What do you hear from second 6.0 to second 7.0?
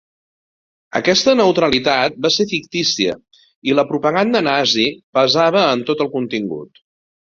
el contingut.